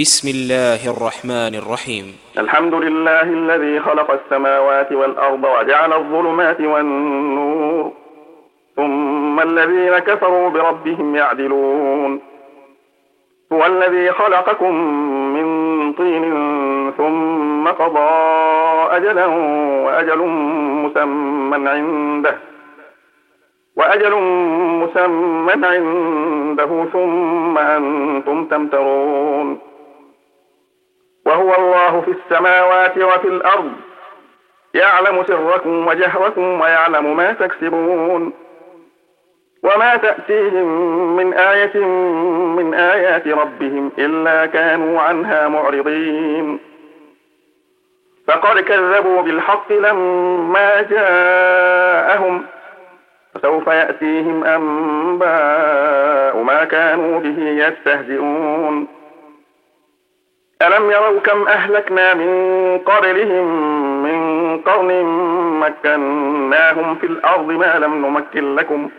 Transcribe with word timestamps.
بسم 0.00 0.28
الله 0.28 0.90
الرحمن 0.90 1.54
الرحيم. 1.54 2.16
الحمد 2.38 2.74
لله 2.74 3.22
الذي 3.22 3.80
خلق 3.80 4.10
السماوات 4.10 4.92
والأرض 4.92 5.44
وجعل 5.44 5.92
الظلمات 5.92 6.60
والنور. 6.60 7.92
ثم 8.76 9.40
الذين 9.40 9.98
كفروا 9.98 10.48
بربهم 10.50 11.16
يعدلون. 11.16 12.20
هو 13.52 13.66
الذي 13.66 14.12
خلقكم 14.12 14.74
من 15.34 15.46
طين 15.92 16.24
ثم 16.98 17.68
قضى 17.68 18.10
أجلا 18.96 19.26
وأجل 19.86 20.18
مسمى 20.84 21.68
عنده. 21.68 22.38
وأجل 23.76 24.14
مسمى 24.82 25.66
عنده 25.66 26.86
ثم 26.92 27.58
أنتم 27.58 28.44
تمترون. 28.44 29.67
وهو 31.28 31.54
الله 31.58 32.00
في 32.00 32.10
السماوات 32.10 32.98
وفي 32.98 33.28
الأرض. 33.28 33.72
يعلم 34.74 35.24
سركم 35.26 35.86
وجهركم 35.86 36.60
ويعلم 36.60 37.16
ما 37.16 37.32
تكسبون. 37.32 38.32
وما 39.62 39.96
تأتيهم 39.96 40.66
من 41.16 41.34
آية 41.34 41.84
من 42.56 42.74
آيات 42.74 43.28
ربهم 43.28 43.92
إلا 43.98 44.46
كانوا 44.46 45.00
عنها 45.00 45.48
معرضين. 45.48 46.58
فقد 48.26 48.60
كذبوا 48.60 49.22
بالحق 49.22 49.72
لما 49.72 50.82
جاءهم. 50.82 52.46
فسوف 53.34 53.66
يأتيهم 53.66 54.44
أنباء 54.44 56.42
ما 56.42 56.64
كانوا 56.64 57.20
به 57.20 57.38
يستهزئون. 57.38 58.97
ألم 60.62 60.90
يروا 60.90 61.20
كم 61.20 61.48
أهلكنا 61.48 62.14
من 62.14 62.78
قبلهم 62.78 63.46
من 64.02 64.58
قرن 64.60 65.04
مكناهم 65.60 66.94
في 66.96 67.06
الأرض 67.06 67.46
ما 67.50 67.78
لم 67.78 68.06
نمكن 68.06 68.54
لكم 68.54 68.90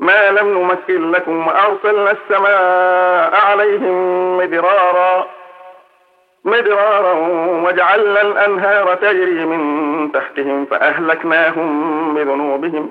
ما 0.00 0.30
لم 0.30 0.58
نمكن 0.58 1.10
لكم 1.10 1.46
وأرسلنا 1.46 2.10
السماء 2.10 3.34
عليهم 3.34 4.36
مدرارا 4.36 5.26
مدرارا 6.44 7.12
وجعلنا 7.64 8.20
الأنهار 8.20 8.94
تجري 8.94 9.44
من 9.46 10.12
تحتهم 10.12 10.66
فأهلكناهم 10.66 12.14
بذنوبهم 12.14 12.90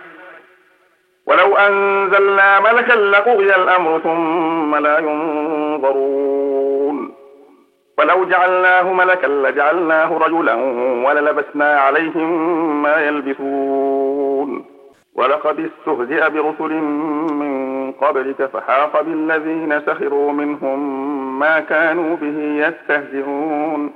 ولو 1.31 1.57
أنزلنا 1.57 2.59
ملكا 2.59 2.93
لقضي 2.93 3.55
الأمر 3.55 3.99
ثم 3.99 4.75
لا 4.75 4.99
ينظرون. 4.99 7.11
ولو 7.97 8.25
جعلناه 8.25 8.93
ملكا 8.93 9.27
لجعلناه 9.27 10.17
رجلا 10.17 10.55
وللبسنا 11.05 11.79
عليهم 11.79 12.83
ما 12.83 12.97
يلبسون. 12.97 14.65
ولقد 15.15 15.59
استهزئ 15.59 16.29
برسل 16.29 16.73
من 17.33 17.91
قبلك 17.91 18.49
فحاق 18.53 19.01
بالذين 19.01 19.81
سخروا 19.85 20.31
منهم 20.31 20.79
ما 21.39 21.59
كانوا 21.59 22.15
به 22.15 22.67
يستهزئون. 22.67 23.91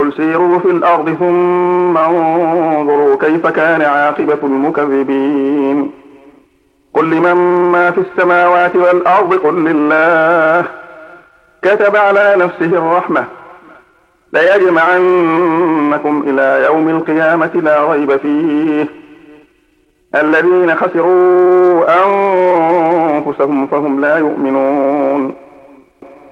قل 0.00 0.12
سيروا 0.12 0.58
في 0.58 0.70
الأرض 0.70 1.10
ثم 1.10 1.98
انظروا 1.98 3.16
كيف 3.16 3.46
كان 3.46 3.82
عاقبة 3.82 4.38
المكذبين. 4.42 5.99
قل 6.94 7.10
لمن 7.10 7.34
ما 7.72 7.90
في 7.90 8.00
السماوات 8.00 8.76
والأرض؟ 8.76 9.34
قل 9.34 9.64
لله. 9.64 10.64
كتب 11.62 11.96
على 11.96 12.34
نفسه 12.36 12.78
الرحمة. 12.78 13.24
ليجمعنكم 14.32 16.24
إلى 16.26 16.64
يوم 16.64 16.88
القيامة 16.88 17.50
لا 17.54 17.92
ريب 17.92 18.16
فيه. 18.16 18.86
الذين 20.14 20.74
خسروا 20.74 21.84
أنفسهم 22.04 23.66
فهم 23.66 24.00
لا 24.00 24.18
يؤمنون. 24.18 25.34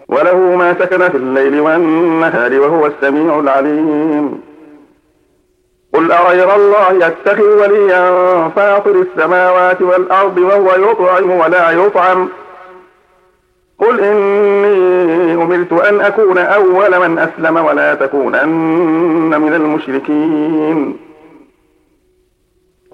وله 0.09 0.37
ما 0.37 0.75
سكن 0.75 1.09
في 1.09 1.17
الليل 1.17 1.61
والنهار 1.61 2.61
وهو 2.61 2.87
السميع 2.87 3.39
العليم. 3.39 4.48
قل 5.99 6.13
أغير 6.13 6.57
الله 6.57 7.07
يتخذ 7.07 7.63
وليا 7.63 8.49
فاطر 8.49 8.91
السماوات 8.91 9.83
والأرض 9.83 10.39
وهو 10.39 10.91
يطعم 10.91 11.31
ولا 11.31 11.71
يطعم. 11.71 12.29
قل 13.79 14.01
إني 14.01 15.35
أمرت 15.35 15.73
أن 15.73 16.01
أكون 16.01 16.39
أول 16.39 17.09
من 17.09 17.19
أسلم 17.19 17.57
ولا 17.57 17.95
تكونن 17.95 19.41
من 19.41 19.55
المشركين. 19.55 20.97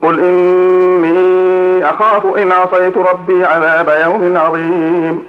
قل 0.03 0.21
إني 0.21 1.91
أخاف 1.91 2.27
إن 2.27 2.53
عصيت 2.53 2.97
ربي 2.97 3.45
عذاب 3.45 3.89
يوم 4.05 4.37
عظيم. 4.37 5.25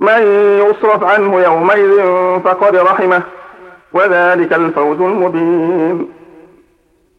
من 0.00 0.22
يصرف 0.58 1.04
عنه 1.04 1.40
يومئذ 1.40 2.00
فقد 2.44 2.76
رحمه 2.76 3.22
وذلك 3.92 4.52
الفوز 4.52 5.00
المبين. 5.00 6.15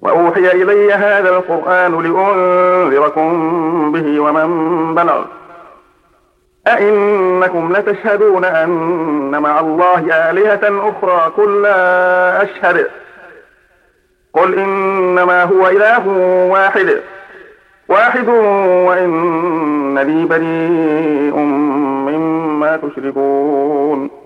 وأوحي 0.00 0.50
إلي 0.52 0.92
هذا 0.92 1.28
القرآن 1.30 2.02
لأنذركم 2.02 3.32
به 3.92 4.20
ومن 4.20 4.94
بلغ. 4.94 5.24
أئنكم 6.66 7.72
لتشهدون 7.72 8.44
أن 8.44 9.42
مع 9.42 9.60
الله 9.60 10.30
آلهة 10.30 10.90
أخرى 10.90 11.32
قل 11.36 11.62
لا 11.62 12.42
أشهد. 12.42 12.86
قل 14.34 14.58
إنما 14.58 15.44
هو 15.44 15.68
إله 15.68 16.08
واحد. 16.52 17.00
واحد 17.88 18.28
وإنني 18.88 20.24
بريء 20.24 21.36
مما 22.06 22.76
تشركون. 22.76 24.25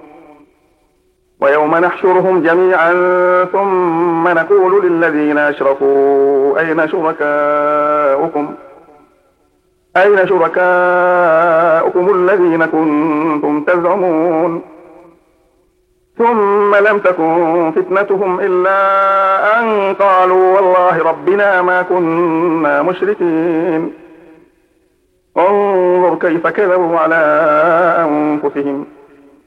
ويوم 1.41 1.75
نحشرهم 1.75 2.41
جميعا 2.41 2.93
ثم 3.45 4.27
نقول 4.27 4.85
للذين 4.85 5.37
أشركوا 5.37 6.59
أين 6.59 6.87
شركاؤكم؟ 6.87 8.53
أين 9.97 10.27
شركاؤكم 10.27 12.15
الذين 12.15 12.65
كنتم 12.65 13.63
تزعمون؟ 13.63 14.61
ثم 16.17 16.75
لم 16.75 16.99
تكن 16.99 17.71
فتنتهم 17.75 18.39
إلا 18.39 18.79
أن 19.59 19.93
قالوا 19.93 20.55
والله 20.55 21.03
ربنا 21.03 21.61
ما 21.61 21.81
كنا 21.81 22.81
مشركين. 22.81 23.93
انظر 25.37 26.15
كيف 26.15 26.47
كذبوا 26.47 26.99
على 26.99 27.15
أنفسهم. 27.99 29.00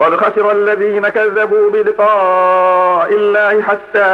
قد 0.00 0.16
خسر 0.16 0.52
الذين 0.52 1.08
كذبوا 1.08 1.70
بلقاء 1.70 3.12
الله 3.12 3.62
حتى 3.62 4.04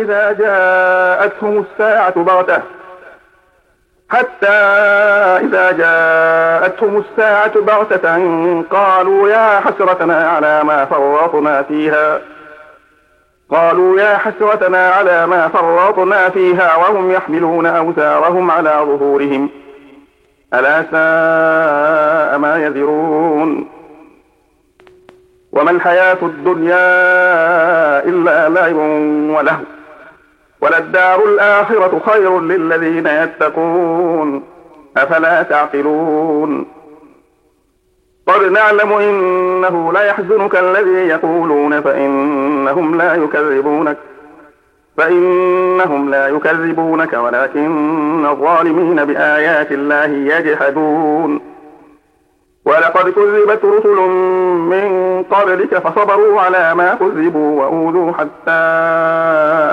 إذا 0.00 0.32
جاءتهم 0.32 1.64
الساعة 1.72 2.22
بغتة 2.22 2.62
حتى 4.10 4.48
إذا 5.46 5.72
جاءتهم 5.72 7.04
الساعة 7.04 7.60
بغتة 7.60 8.14
قالوا 8.70 9.28
يا 9.28 9.60
حسرتنا 9.60 10.30
على 10.30 10.64
ما 10.64 10.84
فرطنا 10.84 11.62
فيها. 11.62 12.20
قالوا 13.50 14.00
يا 14.00 14.18
حسرتنا 14.18 14.88
على 14.90 15.26
ما 15.26 15.48
فرطنا 15.48 16.28
فيها 16.28 16.76
وهم 16.76 17.10
يحملون 17.10 17.66
أوزارهم 17.66 18.50
على 18.50 18.70
ظهورهم. 18.70 19.50
ألا 20.54 20.82
ساء 20.82 22.38
ما 22.38 22.56
يذرون. 22.64 23.79
وما 25.52 25.70
الحياة 25.70 26.18
الدنيا 26.22 26.84
إلا 28.04 28.48
لعب 28.48 28.76
وله 29.36 29.60
وللدار 30.60 31.24
الآخرة 31.24 32.00
خير 32.06 32.40
للذين 32.40 33.06
يتقون 33.06 34.42
أفلا 34.96 35.42
تعقلون؟ 35.42 36.66
قد 38.26 38.42
نعلم 38.42 38.92
إنه 38.92 39.92
ليحزنك 39.92 40.56
الذي 40.56 41.08
يقولون 41.08 41.80
فإنهم 41.80 42.98
لا 42.98 43.14
يكذبونك 43.14 43.96
فإنهم 44.96 46.10
لا 46.10 46.28
يكذبونك 46.28 47.12
ولكن 47.12 48.26
الظالمين 48.26 49.04
بآيات 49.04 49.72
الله 49.72 50.04
يجحدون. 50.04 51.49
ولقد 52.64 53.10
كذبت 53.10 53.64
رسل 53.64 53.96
من 54.72 55.22
قبلك 55.22 55.78
فصبروا 55.78 56.40
على 56.40 56.74
ما 56.74 56.94
كذبوا 56.94 57.62
وأوذوا 57.62 58.12
حتى 58.12 58.60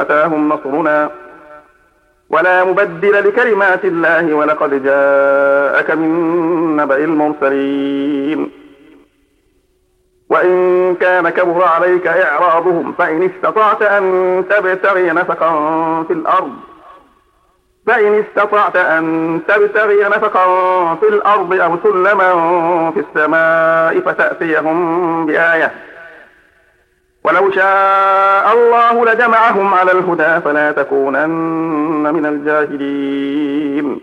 أتاهم 0.01 0.49
نصرنا. 0.49 1.09
ولا 2.29 2.63
مبدل 2.63 3.27
لكلمات 3.27 3.85
الله 3.85 4.33
ولقد 4.33 4.83
جاءك 4.83 5.91
من 5.91 6.75
نبأ 6.75 6.97
المرسلين. 6.97 8.51
وإن 10.29 10.95
كان 10.95 11.29
كبر 11.29 11.63
عليك 11.63 12.07
إعراضهم 12.07 12.93
فإن 12.97 13.23
استطعت 13.23 13.81
أن 13.81 14.43
تبتغي 14.49 15.11
نفقا 15.11 15.51
في 16.03 16.13
الأرض 16.13 16.51
فإن 17.87 18.23
استطعت 18.23 18.75
أن 18.75 19.39
تبتغي 19.47 20.03
نفقا 20.03 20.45
في 20.95 21.07
الأرض 21.07 21.53
أو 21.53 21.77
سلما 21.83 22.31
في 22.91 22.99
السماء 22.99 23.99
فتأتيهم 23.99 25.25
بآية. 25.25 25.71
ولو 27.23 27.51
شاء 27.51 28.53
الله 28.53 29.05
لجمعهم 29.05 29.73
على 29.73 29.91
الهدى 29.91 30.41
فلا 30.41 30.71
تكونن 30.71 32.13
من 32.13 32.25
الجاهلين. 32.25 33.99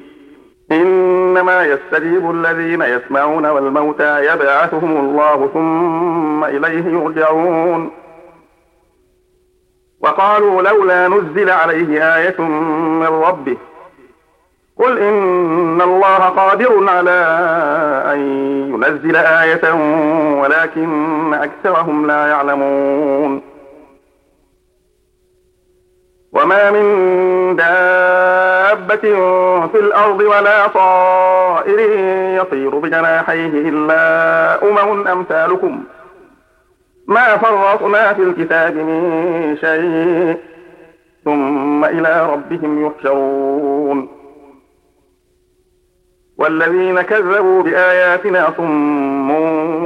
إنما 0.73 1.63
يستجيب 1.63 2.31
الذين 2.31 2.83
يسمعون 2.83 3.47
والموتى 3.47 4.25
يبعثهم 4.27 4.97
الله 4.97 5.51
ثم 5.55 6.45
إليه 6.45 6.85
يرجعون. 6.85 7.91
وقالوا 10.01 10.63
لولا 10.63 11.09
نزل 11.09 11.51
عليه 11.51 12.17
آية 12.17 12.41
من 12.41 13.07
ربه 13.07 13.57
قل 14.79 14.99
إن 14.99 15.83
الله 15.83 16.17
قادر 16.19 16.91
على 16.91 17.11
أن 18.13 18.19
ينزل 18.75 19.17
آية 19.17 19.75
ولكن 20.41 21.35
أكثرهم 21.35 22.07
لا 22.07 22.27
يعلمون 22.27 23.43
وما 26.33 26.71
من 26.71 27.57
دابة 27.57 29.01
في 29.67 29.79
الأرض 29.79 30.21
ولا 30.21 30.67
طائر 30.67 31.81
يطير 32.41 32.79
بجناحيه 32.79 33.69
إلا 33.69 34.63
أمم 34.63 35.07
أمثالكم 35.09 35.83
ما 37.07 37.37
فرطنا 37.37 38.15
في 38.15 38.23
الكتاب 38.23 38.75
من 38.77 39.57
شيء 39.61 40.39
ثم 41.25 41.85
إلى 41.85 42.27
ربهم 42.33 42.87
يحشرون 42.87 44.14
والذين 46.39 47.03
كذبوا 47.03 47.63
بآياتنا 47.63 48.53
صم 48.57 49.31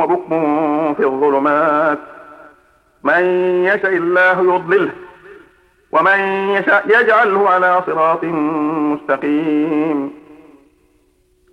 وبكم 0.00 0.94
في 0.94 1.04
الظلمات. 1.04 1.98
من 3.04 3.24
يشاء 3.64 3.92
الله 3.92 4.54
يضلله 4.54 4.90
ومن 5.92 6.18
يشاء 6.56 6.84
يجعله 7.00 7.50
على 7.50 7.82
صراط 7.86 8.24
مستقيم. 8.94 10.10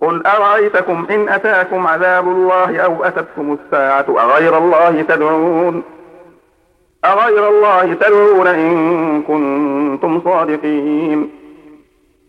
قل 0.00 0.26
أرأيتكم 0.26 1.06
إن 1.10 1.28
أتاكم 1.28 1.86
عذاب 1.86 2.28
الله 2.28 2.80
أو 2.80 3.04
أتتكم 3.04 3.58
الساعة 3.58 4.06
أغير 4.08 4.58
الله 4.58 5.02
تدعون؟ 5.02 5.82
أغير 7.04 7.48
الله 7.48 7.94
تدعون 7.94 8.46
إن 8.46 9.22
كنتم 9.22 10.20
صادقين. 10.24 11.30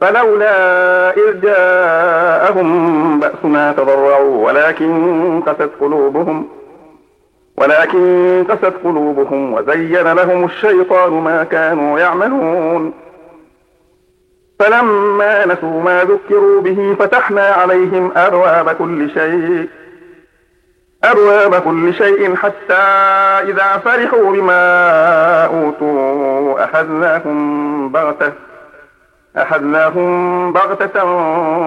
فلولا 0.00 1.10
إذ 1.10 1.40
جاءهم 1.40 3.20
بأسنا 3.20 3.72
تضرعوا 3.72 4.46
ولكن 4.46 5.42
قست 5.46 5.70
قلوبهم 5.80 6.48
ولكن 7.56 8.44
قست 8.50 8.74
قلوبهم 8.84 9.52
وزين 9.52 10.12
لهم 10.12 10.44
الشيطان 10.44 11.12
ما 11.12 11.44
كانوا 11.44 11.98
يعملون. 11.98 12.92
فلما 14.58 15.46
نسوا 15.46 15.82
ما 15.82 16.04
ذكروا 16.04 16.60
به 16.60 16.96
فتحنا 16.98 17.46
عليهم 17.46 18.12
أبواب 18.16 18.70
كل 18.70 19.10
شيء 19.10 19.68
أبواب 21.04 21.54
كل 21.54 21.94
شيء 21.94 22.34
حتى 22.36 22.82
إذا 23.50 23.80
فرحوا 23.84 24.32
بما 24.32 25.44
أوتوا 25.44 26.64
أخذناهم 26.64 27.88
بغتة. 27.88 28.32
أخذناهم 29.36 30.52
بغتة 30.52 31.00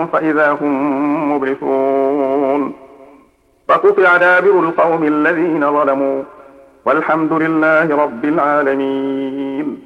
فإذا 0.06 0.58
هم 0.62 1.36
مبلسون. 1.36 2.74
فقطع 3.68 4.18
دابر 4.18 4.60
القوم 4.60 5.04
الذين 5.04 5.72
ظلموا 5.72 6.24
والحمد 6.86 7.34
لله 7.34 8.04
رب 8.04 8.26
العالمين. 8.26 9.80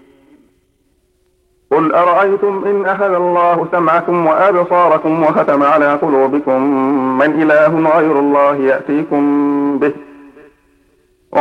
قل 1.72 1.94
أرأيتم 1.94 2.64
إن 2.66 2.86
أخذ 2.86 3.14
الله 3.14 3.68
سمعكم 3.72 4.28
وأبصاركم 4.28 5.24
وختم 5.24 5.64
على 5.64 5.94
قلوبكم؟ 5.94 6.62
من 7.18 7.42
إله 7.42 7.98
غير 7.98 8.20
الله 8.20 8.56
يأتيكم 8.56 9.24
به؟ 9.80 9.94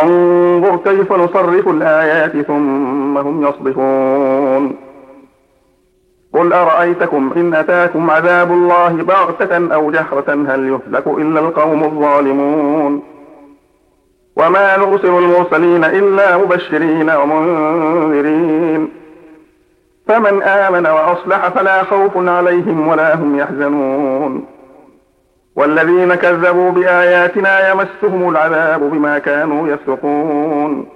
انظر 0.03 0.77
كيف 0.77 1.13
نصرف 1.13 1.69
الآيات 1.69 2.47
ثم 2.47 3.19
هم 3.19 3.47
يصدفون 3.47 4.86
قل 6.37 6.53
أرأيتكم 6.53 7.33
إن 7.37 7.55
أتاكم 7.55 8.11
عذاب 8.11 8.51
الله 8.51 8.89
بغتة 8.89 9.75
أو 9.75 9.91
جهرة 9.91 10.25
هل 10.29 10.69
يهلك 10.69 11.07
إلا 11.07 11.41
القوم 11.41 11.85
الظالمون؟ 11.85 13.03
وما 14.37 14.77
نرسل 14.77 15.09
المرسلين 15.09 15.85
إلا 15.85 16.37
مبشرين 16.37 17.11
ومنذرين. 17.11 18.89
فمن 20.07 20.43
آمن 20.43 20.87
وأصلح 20.87 21.49
فلا 21.49 21.83
خوف 21.83 22.17
عليهم 22.17 22.89
ولا 22.89 23.15
هم 23.15 23.39
يحزنون. 23.39 24.45
والذين 25.57 26.15
كذبوا 26.15 26.71
بآياتنا 26.71 27.71
يمسهم 27.71 28.29
العذاب 28.29 28.81
بما 28.81 29.19
كانوا 29.19 29.69
يفسقون. 29.69 30.96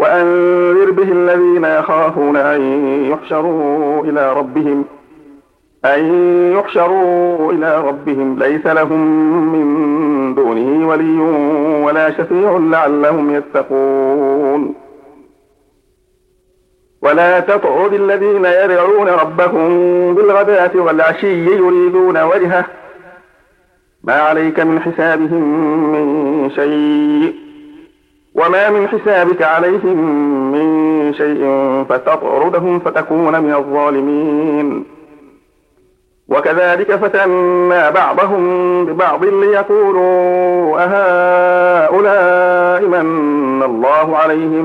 وأنذر 0.00 0.90
به 0.90 1.12
الذين 1.12 1.64
يخافون 1.64 2.36
أن 2.36 2.60
يحشروا 3.10 4.04
إلى 4.04 4.32
ربهم 4.32 4.84
أن 5.84 6.04
يحشروا 6.52 7.52
إلى 7.52 7.80
ربهم. 7.88 8.38
ليس 8.38 8.66
لهم 8.66 9.00
من 9.52 10.34
دونه 10.34 10.88
ولي 10.88 11.18
ولا 11.84 12.10
شفيع 12.10 12.58
لعلهم 12.58 13.34
يتقون. 13.34 14.74
ولا 17.02 17.40
تطعد 17.40 17.92
الذين 17.92 18.44
يدعون 18.44 19.08
ربهم 19.08 19.68
بالغداة 20.14 20.70
والعشي 20.74 21.44
يريدون 21.44 22.22
وجهه. 22.22 22.64
ما 24.04 24.14
عليك 24.14 24.60
من 24.60 24.80
حسابهم 24.80 25.42
من 25.92 26.50
شيء. 26.50 27.49
وما 28.34 28.70
من 28.70 28.88
حسابك 28.88 29.42
عليهم 29.42 29.98
من 30.52 31.14
شيء 31.14 31.44
فتطردهم 31.88 32.78
فتكون 32.78 33.40
من 33.40 33.54
الظالمين. 33.54 34.84
وكذلك 36.28 36.94
فتنا 36.94 37.90
بعضهم 37.90 38.86
ببعض 38.86 39.24
ليقولوا 39.24 40.78
أهؤلاء 40.80 42.82
من 42.82 43.62
الله 43.62 44.16
عليهم 44.16 44.64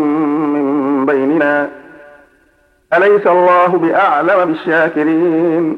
من 0.53 1.05
بيننا؟ 1.05 1.69
أليس 2.93 3.27
الله 3.27 3.67
بأعلم 3.67 4.45
بالشاكرين؟ 4.45 5.77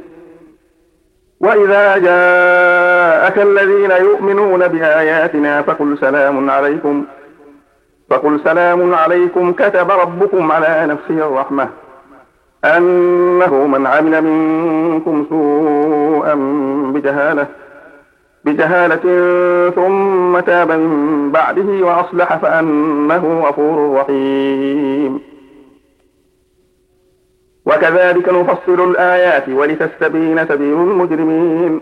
وإذا 1.39 1.97
جاءك 1.97 3.37
الذين 3.37 3.91
يؤمنون 3.91 4.67
بآياتنا 4.67 5.61
فقل 5.61 5.97
سلام 5.97 6.49
عليكم. 6.49 7.05
فقل 8.09 8.39
سلام 8.43 8.93
عليكم 8.93 9.53
كتب 9.53 9.91
ربكم 9.91 10.51
على 10.51 10.85
نفسه 10.87 11.27
الرحمة 11.27 11.69
أنه 12.65 13.67
من 13.67 13.87
عمل 13.87 14.21
منكم 14.21 15.25
سوءا 15.29 16.35
بجهالة 16.93 17.47
بجهالة 18.45 19.05
ثم 19.69 20.39
تاب 20.39 20.71
من 20.71 21.31
بعده 21.31 21.85
وأصلح 21.85 22.37
فأنه 22.37 23.41
غفور 23.45 23.99
رحيم. 23.99 25.19
وكذلك 27.65 28.29
نفصل 28.29 28.89
الآيات 28.91 29.49
ولتستبين 29.49 30.45
سبيل 30.47 30.73
المجرمين. 30.73 31.81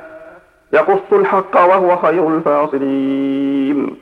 يقص 0.73 1.13
الحق 1.13 1.55
وهو 1.55 1.97
خير 1.97 2.27
الفاصلين. 2.27 3.97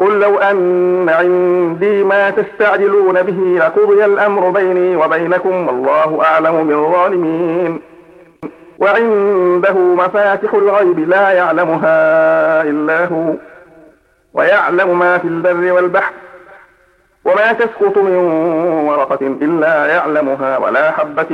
قل 0.00 0.20
لو 0.20 0.38
أن 0.38 1.08
عندي 1.08 2.04
ما 2.04 2.30
تستعجلون 2.30 3.22
به 3.22 3.58
لقضي 3.58 4.04
الأمر 4.04 4.50
بيني 4.50 4.96
وبينكم 4.96 5.68
والله 5.68 6.24
أعلم 6.24 6.68
بالظالمين. 6.68 7.80
وعنده 8.78 9.74
مفاتح 9.74 10.54
الغيب 10.54 10.98
لا 10.98 11.30
يعلمها 11.30 12.62
إلا 12.62 13.04
هو 13.04 13.34
ويعلم 14.34 14.98
ما 14.98 15.18
في 15.18 15.28
البر 15.28 15.72
والبحر 15.72 16.12
وما 17.24 17.52
تسقط 17.52 17.98
من 17.98 18.16
ورقة 18.88 19.26
إلا 19.26 19.86
يعلمها 19.86 20.58
ولا 20.58 20.90
حبة 20.90 21.28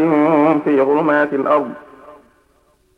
في 0.65 0.83
ظلمات 0.83 1.33
الأرض. 1.33 1.71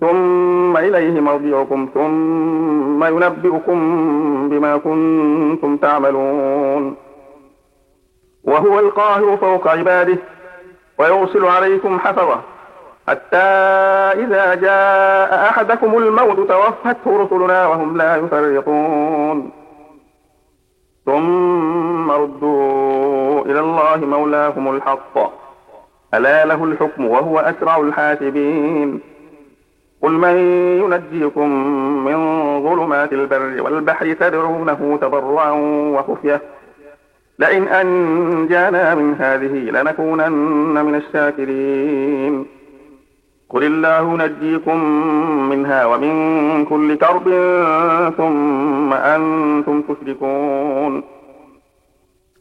ثم 0.00 0.76
إليه 0.76 1.20
مرجعكم 1.20 1.88
ثم 1.94 3.04
ينبئكم 3.04 3.78
بما 4.48 4.76
كنتم 4.76 5.76
تعملون. 5.76 6.96
وهو 8.44 8.78
القاهر 8.80 9.36
فوق 9.36 9.68
عباده 9.68 10.18
ويرسل 10.98 11.44
عليكم 11.44 11.98
حفظه. 11.98 12.40
حتى 13.08 13.36
إذا 14.22 14.54
جاء 14.54 15.48
أحدكم 15.48 15.98
الموت 15.98 16.48
توفته 16.48 17.22
رسلنا 17.22 17.66
وهم 17.66 17.96
لا 17.96 18.16
يفرطون. 18.16 19.50
ثم 21.06 22.10
ردوا 22.10 23.40
إلى 23.40 23.60
الله 23.60 23.96
مولاهم 23.96 24.76
الحق. 24.76 25.18
ألا 26.14 26.44
له 26.44 26.64
الحكم 26.64 27.06
وهو 27.06 27.38
أسرع 27.38 27.76
الحاسبين. 27.76 29.13
قل 30.04 30.12
من 30.12 30.36
ينجيكم 30.82 31.48
من 32.04 32.16
ظلمات 32.62 33.12
البر 33.12 33.62
والبحر 33.62 34.12
تدعونه 34.12 34.98
تضرعا 35.00 35.50
وخفية. 35.94 36.40
لئن 37.38 37.68
أنجانا 37.68 38.94
من 38.94 39.14
هذه 39.14 39.70
لنكونن 39.70 40.84
من 40.84 40.94
الشاكرين. 40.94 42.46
قل 43.50 43.64
الله 43.64 44.16
نجيكم 44.16 44.78
منها 45.50 45.86
ومن 45.86 46.64
كل 46.64 46.94
كرب 46.94 47.24
ثم 48.16 48.92
أنتم 48.92 49.82
تشركون. 49.82 51.13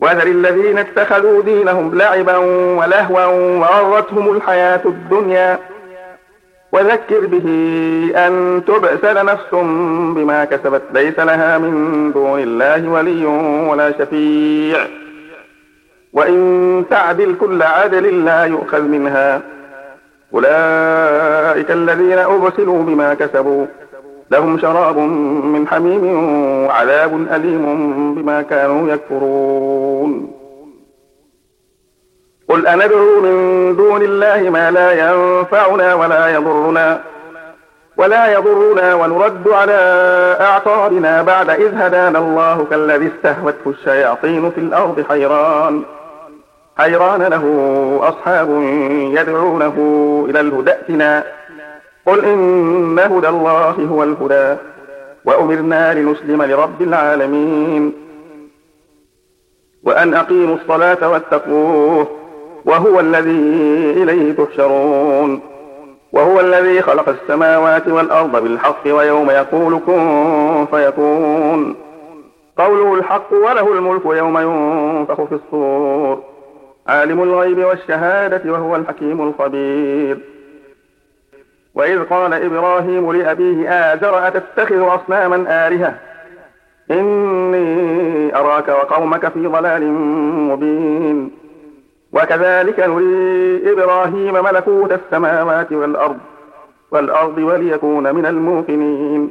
وذر 0.00 0.26
الذين 0.26 0.78
اتخذوا 0.78 1.42
دينهم 1.42 1.98
لعبا 1.98 2.36
ولهوا 2.78 3.24
وغرتهم 3.58 4.36
الحياة 4.36 4.80
الدنيا. 4.84 5.58
وذكر 6.72 7.26
به 7.26 7.46
أن 8.16 8.62
تبسل 8.66 9.24
نفس 9.24 9.54
بما 10.14 10.44
كسبت 10.44 10.82
ليس 10.94 11.18
لها 11.18 11.58
من 11.58 12.12
دون 12.12 12.40
الله 12.40 12.88
ولي 12.88 13.24
ولا 13.68 13.92
شفيع. 13.92 14.86
وإن 16.12 16.84
تعدل 16.90 17.36
كل 17.40 17.62
عدل 17.62 18.24
لا 18.24 18.44
يؤخذ 18.44 18.82
منها. 18.82 19.42
أولئك 20.34 21.70
الذين 21.70 22.18
أبسلوا 22.18 22.82
بما 22.82 23.14
كسبوا. 23.14 23.66
لهم 24.30 24.58
شراب 24.58 24.98
من 25.44 25.68
حميم 25.68 26.04
وعذاب 26.66 27.26
أليم 27.32 28.14
بما 28.14 28.42
كانوا 28.42 28.88
يكفرون. 28.88 30.32
قل 32.48 32.66
أندعو 32.66 33.20
من 33.20 33.76
دون 33.76 34.02
الله 34.02 34.50
ما 34.50 34.70
لا 34.70 34.92
ينفعنا 34.92 35.94
ولا 35.94 36.28
يضرنا 36.28 37.00
ولا 37.96 38.32
يضرنا 38.32 38.94
ونرد 38.94 39.48
على 39.48 39.72
أعقابنا 40.40 41.22
بعد 41.22 41.50
إذ 41.50 41.74
هدانا 41.74 42.18
الله 42.18 42.66
كالذي 42.70 43.10
استهوته 43.16 43.70
الشياطين 43.70 44.50
في 44.50 44.58
الأرض 44.58 45.04
حيران. 45.08 45.82
حيران 46.78 47.22
له 47.22 47.44
أصحاب 48.02 48.48
يدعونه 49.18 49.76
إلى 50.30 50.40
الهدى 50.40 50.72
قل 52.06 52.24
إن 52.24 52.98
هدى 52.98 53.28
الله 53.28 53.70
هو 53.70 54.02
الهدى 54.02 54.60
وأمرنا 55.24 55.94
لنسلم 55.94 56.42
لرب 56.42 56.82
العالمين. 56.82 57.92
وأن 59.82 60.14
أقيموا 60.14 60.56
الصلاة 60.56 61.10
واتقوه 61.10 62.06
وهو 62.64 63.00
الذي 63.00 63.30
إليه 64.02 64.32
تحشرون. 64.32 65.40
وهو 66.12 66.40
الذي 66.40 66.82
خلق 66.82 67.08
السماوات 67.08 67.88
والأرض 67.88 68.42
بالحق 68.42 68.82
ويوم 68.86 69.30
يقول 69.30 69.80
كن 69.86 70.66
فيكون. 70.70 71.74
قوله 72.58 72.94
الحق 72.94 73.32
وله 73.32 73.72
الملك 73.72 74.06
يوم 74.06 74.38
ينفخ 74.38 75.24
في 75.24 75.34
الصور. 75.34 76.22
عالم 76.86 77.22
الغيب 77.22 77.58
والشهادة 77.58 78.52
وهو 78.52 78.76
الحكيم 78.76 79.28
الخبير. 79.28 80.35
وإذ 81.76 82.04
قال 82.04 82.34
إبراهيم 82.34 83.12
لأبيه 83.12 83.68
آزر 83.70 84.26
أتتخذ 84.26 84.94
أصناما 84.94 85.66
آلهة؟ 85.68 85.94
إني 86.90 88.36
أراك 88.36 88.68
وقومك 88.68 89.28
في 89.28 89.46
ضلال 89.46 89.92
مبين. 90.50 91.30
وكذلك 92.12 92.80
نري 92.80 93.72
إبراهيم 93.72 94.34
ملكوت 94.44 94.92
السماوات 94.92 95.72
والأرض 95.72 96.18
والأرض 96.90 97.38
وليكون 97.38 98.14
من 98.14 98.26
الموقنين. 98.26 99.30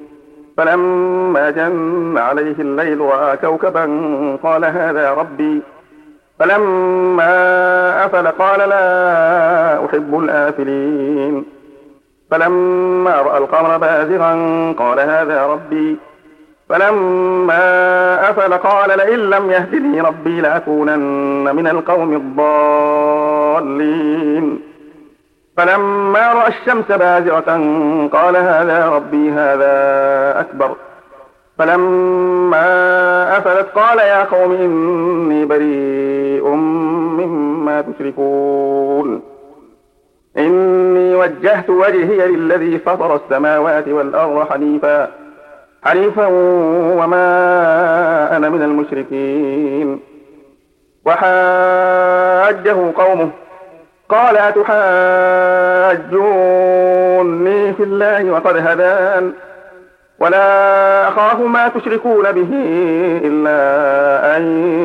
فلما 0.58 1.49
جن 1.49 2.17
عليه 2.17 2.55
الليل 2.60 2.99
رأى 2.99 3.38
كوكبا 3.38 3.86
قال 4.43 4.65
هذا 4.65 5.13
ربي. 5.13 5.62
فلما 6.39 8.05
أفل 8.05 8.27
قال 8.27 8.69
لا 8.69 9.86
أحب 9.86 10.19
الآفلين. 10.19 11.54
فلما 12.35 13.15
رأى 13.15 13.37
القمر 13.37 13.77
بازغا 13.77 14.31
قال 14.79 14.99
هذا 14.99 15.45
ربي. 15.45 15.97
فلما 16.69 18.29
أفل 18.29 18.53
قال 18.53 18.97
لئن 18.97 19.19
لم 19.19 19.51
يهدني 19.51 20.01
ربي 20.01 20.41
لأكونن 20.41 21.55
من 21.55 21.67
القوم 21.67 22.13
الضالين. 23.63 24.61
فلما 25.57 26.33
رأى 26.33 26.47
الشمس 26.47 26.91
بازغة 26.91 27.51
قال 28.13 28.37
هذا 28.37 28.89
ربي 28.89 29.31
هذا 29.31 30.39
أكبر. 30.39 30.75
فلما 31.57 32.67
أفلت 33.37 33.67
قال 33.75 33.97
يا 33.97 34.23
قوم 34.23 34.51
إني 34.51 35.45
بريء 35.45 36.49
مما 36.49 37.81
تشركون. 37.81 39.34
إني 40.37 41.15
وجهت 41.15 41.69
وجهي 41.69 42.27
للذي 42.27 42.79
فطر 42.79 43.15
السماوات 43.15 43.87
والأرض 43.87 44.51
حنيفا. 44.51 45.07
حنيفا 45.83 46.25
وما 46.97 47.27
أنا 48.37 48.49
من 48.49 48.61
المشركين. 48.61 49.99
وحاجه 51.05 52.75
قومه. 52.95 53.29
قال 54.09 54.37
أتحاجوني 54.37 54.93
في 57.73 57.83
الله 57.83 58.31
وقد 58.31 58.57
هدان. 58.57 59.33
ولا 60.19 61.07
أخاف 61.07 61.39
ما 61.39 61.67
تشركون 61.67 62.31
به 62.31 62.49
إلا 63.23 64.37
أن 64.37 64.43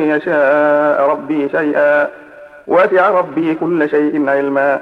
يشاء 0.09 1.09
ربي 1.09 1.49
شيئا. 1.49 2.07
وسع 2.67 3.09
ربي 3.09 3.55
كل 3.55 3.89
شيء 3.89 4.29
علما. 4.29 4.81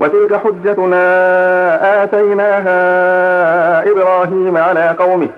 وتلك 0.00 0.34
حجتنا 0.34 1.04
آتيناها 2.04 2.78
إبراهيم 3.90 4.56
على 4.56 4.88
قومه. 4.88 5.28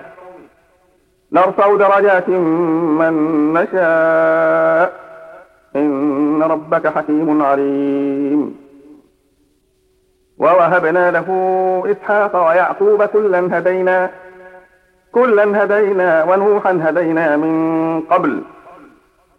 نرفع 1.31 1.75
درجات 1.75 2.29
من 2.29 3.13
نشاء. 3.53 4.93
إن 5.75 6.43
ربك 6.43 6.87
حكيم 6.87 7.41
عليم. 7.41 8.55
ووهبنا 10.37 11.11
له 11.11 11.27
إسحاق 11.85 12.47
ويعقوب 12.47 13.03
كلا 13.03 13.57
هدينا 13.57 14.09
كلا 15.11 15.63
هدينا 15.63 16.23
ونوحا 16.23 16.79
هدينا 16.83 17.37
من 17.37 18.01
قبل. 18.01 18.41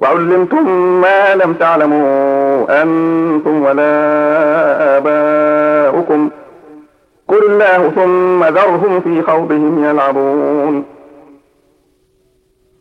وعلمتم 0.00 0.68
ما 1.00 1.34
لم 1.34 1.52
تعلموا 1.54 2.82
أنتم 2.82 3.62
ولا 3.62 3.92
آباؤكم. 4.96 6.30
قل 7.28 7.42
الله 7.50 7.90
ثم 7.90 8.44
ذرهم 8.44 9.00
في 9.00 9.22
خوضهم 9.22 9.84
يلعبون. 9.84 10.84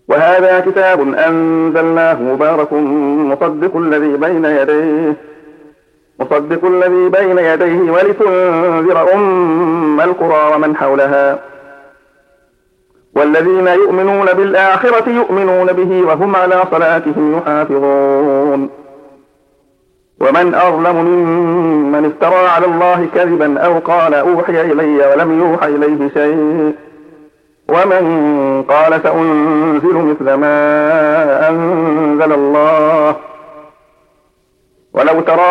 وهذا 0.08 0.60
كتاب 0.60 1.14
أنزلناه 1.14 2.22
مبارك 2.22 2.74
مصدق 3.32 3.78
الذي 3.78 4.18
بين 4.18 4.46
يديه 4.46 5.14
مصدق 6.20 6.66
الذي 6.66 7.10
بين 7.10 7.38
يديه 7.38 7.92
ولتنذر 7.92 9.14
أم 9.14 10.02
القرى 10.02 10.56
ومن 10.56 10.76
حولها. 10.76 11.40
والذين 13.16 13.68
يؤمنون 13.68 14.26
بالآخرة 14.26 15.10
يؤمنون 15.10 15.68
به 15.68 16.04
وهم 16.08 16.36
على 16.36 16.64
صلاتهم 16.72 17.38
يحافظون. 17.38 18.70
ومن 20.22 20.56
أظلم 20.56 20.96
ممن 20.96 22.06
افترى 22.06 22.48
على 22.48 22.66
الله 22.66 23.08
كذبا 23.16 23.60
أو 23.60 23.80
قال 23.80 24.14
أوحي 24.14 24.62
إلي 24.62 25.14
ولم 25.14 25.40
يوحى 25.40 25.68
إليه 25.68 26.10
شيء. 26.14 26.74
ومن 27.70 28.64
قال 28.70 29.02
سأنزل 29.04 29.96
مثل 29.96 30.34
ما 30.34 31.50
أنزل 31.50 32.34
الله 32.34 33.16
ولو 34.94 35.22
ترى 35.22 35.42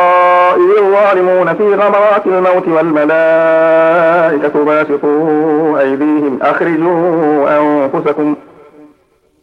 إذ 0.57 0.79
الظالمون 0.79 1.55
في 1.55 1.75
غمرات 1.75 2.27
الموت 2.27 2.69
والملائكة 2.69 4.65
باسطوا 4.65 5.81
أيديهم 5.81 6.39
أخرجوا 6.43 7.59
أنفسكم. 7.61 8.37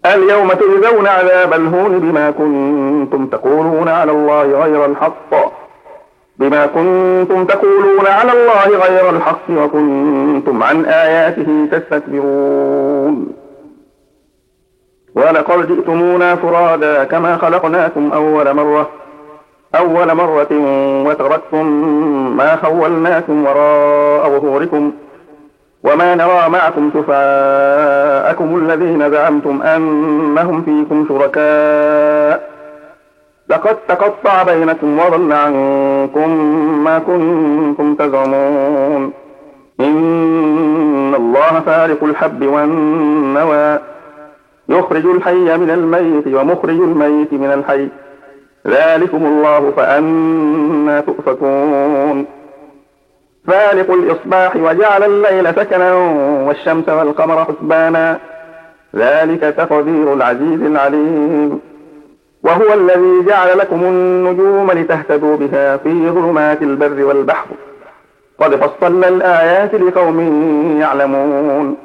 اليوم 0.05 0.49
تجزون 0.49 1.07
عذاب 1.07 1.53
الهون 1.53 1.99
بما 1.99 2.31
كنتم 2.31 3.27
تقولون 3.27 3.87
على 3.87 4.11
الله 4.11 4.43
غير 4.43 4.85
الحق. 4.85 5.35
بما 6.37 6.65
كنتم 6.65 7.45
تقولون 7.45 8.07
على 8.07 8.31
الله 8.31 8.87
غير 8.87 9.09
الحق 9.09 9.49
وكنتم 9.49 10.63
عن 10.63 10.85
آياته 10.85 11.67
تستكبرون. 11.71 13.27
ولقد 15.15 15.67
جئتمونا 15.67 16.35
فرادا 16.35 17.03
كما 17.03 17.37
خلقناكم 17.37 18.11
أول 18.13 18.53
مرة. 18.53 18.89
أول 19.75 20.15
مرة 20.15 20.47
وتركتم 21.05 21.65
ما 22.37 22.55
خولناكم 22.55 23.45
وراء 23.45 24.29
ظهوركم 24.29 24.91
وما 25.83 26.15
نرى 26.15 26.49
معكم 26.49 26.91
شفعاءكم 26.93 28.55
الذين 28.57 29.11
زعمتم 29.11 29.61
أنهم 29.61 30.61
فيكم 30.61 31.05
شركاء. 31.09 32.49
لقد 33.49 33.75
تقطع 33.87 34.43
بينكم 34.43 34.99
وضل 34.99 35.33
عنكم 35.33 36.29
ما 36.83 36.99
كنتم 36.99 37.95
تزعمون. 37.95 39.13
إن 39.79 41.15
الله 41.15 41.59
فارق 41.65 42.03
الحب 42.03 42.45
والنوى. 42.45 43.79
يخرج 44.69 45.05
الحي 45.05 45.57
من 45.57 45.69
الميت 45.69 46.27
ومخرج 46.27 46.79
الميت 46.79 47.33
من 47.33 47.51
الحي. 47.51 47.89
ذلكم 48.67 49.25
الله 49.25 49.71
فأنا 49.77 51.01
تؤفكون. 51.01 52.25
فالق 53.47 53.91
الإصباح 53.91 54.55
وجعل 54.55 55.03
الليل 55.03 55.55
سكنا 55.55 55.93
والشمس 56.47 56.89
والقمر 56.89 57.45
حسبانا. 57.45 58.17
ذلك 58.95 59.41
تقدير 59.41 60.13
العزيز 60.13 60.61
العليم. 60.61 61.61
وهو 62.43 62.73
الذي 62.73 63.25
جعل 63.27 63.57
لكم 63.57 63.83
النجوم 63.83 64.71
لتهتدوا 64.71 65.37
بها 65.37 65.77
في 65.77 66.09
ظلمات 66.09 66.61
البر 66.61 67.05
والبحر. 67.05 67.47
قد 68.39 68.55
فصلنا 68.55 69.07
الآيات 69.07 69.75
لقوم 69.75 70.19
يعلمون. 70.81 71.84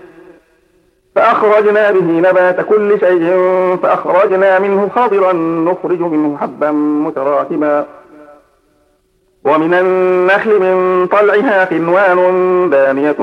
فأخرجنا 1.15 1.91
به 1.91 2.29
نبات 2.29 2.61
كل 2.61 2.99
شيء 2.99 3.35
فأخرجنا 3.83 4.59
منه 4.59 4.89
خضرا 4.95 5.33
نخرج 5.33 5.99
منه 5.99 6.37
حبا 6.37 6.71
متراكبا. 6.71 7.85
ومن 9.43 9.73
النخل 9.73 10.59
من 10.59 11.07
طلعها 11.07 11.65
قنوان 11.65 12.69
دانية 12.69 13.15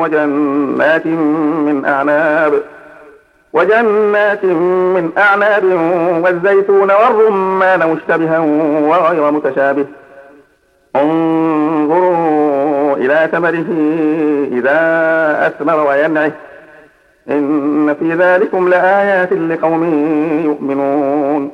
وجنات 0.00 1.06
من 1.66 1.84
أعناب. 1.86 2.52
وجنات 3.52 4.44
من 4.44 5.10
أعناب 5.18 5.64
والزيتون 6.24 6.90
والرمان 6.90 7.90
مشتبها 7.90 8.38
وغير 8.88 9.30
متشابه. 9.30 9.86
انظروا 10.96 12.96
إلى 12.96 13.28
ثمره 13.32 13.66
إذا 14.52 14.80
أثمر 15.46 15.86
وينعه. 15.88 16.32
إن 17.30 17.94
في 17.94 18.14
ذلكم 18.14 18.68
لآيات 18.68 19.32
لقوم 19.32 19.84
يؤمنون. 20.44 21.50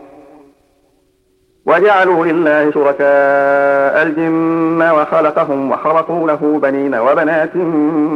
وجعلوا 1.67 2.27
لله 2.27 2.71
شركاء 2.71 4.03
الجن 4.03 4.91
وخلقهم 4.91 5.73
وخرقوا 5.73 6.29
له 6.29 6.59
بنين 6.62 6.95
وبنات 6.95 7.57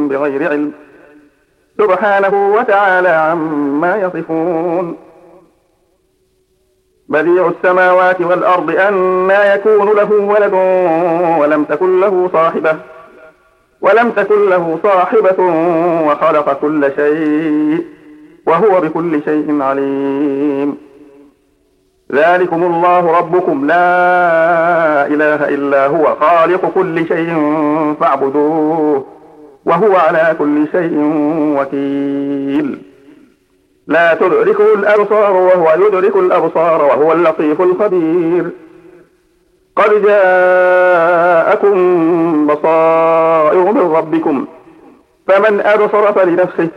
بغير 0.09 0.49
علم. 0.49 0.71
سبحانه 1.77 2.53
وتعالى 2.55 3.09
عما 3.09 3.95
يصفون. 3.95 4.97
بديع 7.09 7.47
السماوات 7.47 8.21
والأرض 8.21 8.69
أنا 8.69 9.53
يكون 9.53 9.95
له 9.95 10.11
ولد 10.11 10.53
ولم 11.39 11.63
تكن 11.63 11.99
له 11.99 12.29
صاحبة. 12.33 12.75
ولم 13.81 14.11
تكن 14.11 14.49
له 14.49 14.79
صاحبة 14.83 15.43
وخلق 16.07 16.53
كل 16.53 16.91
شيء 16.95 17.85
وهو 18.47 18.81
بكل 18.81 19.23
شيء 19.25 19.61
عليم. 19.61 20.77
ذلكم 22.11 22.63
الله 22.63 23.17
ربكم. 23.17 23.67
لا 23.67 25.07
إله 25.07 25.49
إلا 25.49 25.87
هو. 25.87 26.15
خالق 26.15 26.71
كل 26.75 27.07
شيء 27.07 27.33
فاعبدوه 27.99 29.05
وهو 29.65 29.95
على 29.95 30.35
كل 30.39 30.67
شيء 30.71 30.93
وكيل. 31.57 32.81
لا 33.87 34.13
تدركه 34.13 34.73
الأبصار 34.73 35.31
وهو 35.31 35.87
يدرك 35.87 36.15
الأبصار 36.15 36.81
وهو 36.81 37.11
اللطيف 37.11 37.61
الخبير. 37.61 38.49
قد 39.81 40.05
جاءكم 40.05 41.77
بصائر 42.47 43.71
من 43.71 43.91
ربكم 43.95 44.45
فمن 45.27 45.61
أبصر 45.61 46.13
فلنفسه 46.13 46.67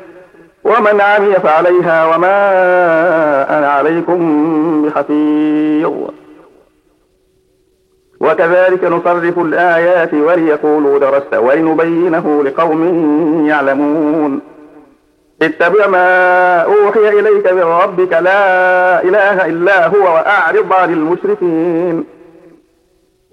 ومن 0.64 1.01
عمي 1.01 1.35
فعليها 1.35 2.07
وما 2.07 2.38
أنا 3.59 3.69
عليكم 3.69 4.83
بحفيظ 4.83 5.93
وكذلك 8.21 8.85
نصرف 8.85 9.38
الآيات 9.38 10.14
وليقولوا 10.14 10.99
درست 10.99 11.35
ولنبينه 11.35 12.43
لقوم 12.45 12.83
يعلمون 13.47 14.40
اتبع 15.43 15.87
ما 15.87 16.61
أوحي 16.61 17.09
إليك 17.09 17.53
من 17.53 17.62
ربك 17.62 18.12
لا 18.12 19.03
إله 19.03 19.47
إلا 19.47 19.87
هو 19.87 20.03
وأعرض 20.14 20.73
عن 20.73 20.93
المشركين 20.93 22.13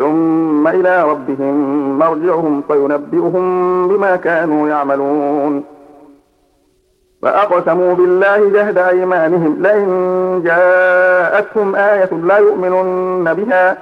ثم 0.00 0.68
إلى 0.68 1.02
ربهم 1.02 1.54
مرجعهم 1.98 2.62
فينبئهم 2.68 3.88
بما 3.88 4.16
كانوا 4.16 4.68
يعملون. 4.68 5.64
فأقسموا 7.22 7.94
بالله 7.94 8.50
جهد 8.50 8.78
أيمانهم 8.78 9.56
لئن 9.62 10.42
جاءتهم 10.44 11.76
آية 11.76 12.10
لا 12.12 12.38
يؤمنن 12.38 13.34
بها. 13.34 13.76